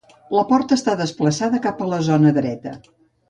La 0.35 0.43
porta 0.51 0.77
està 0.79 0.95
desplaçada 1.01 1.61
cap 1.67 1.85
a 1.87 1.91
la 1.91 2.01
zona 2.09 2.35
dreta. 2.39 2.77